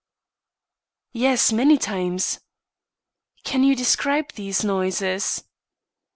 [1.13, 2.39] "Yes, many times."
[3.43, 5.43] "Can you describe these noises?"